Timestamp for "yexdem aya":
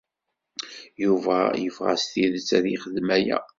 2.69-3.37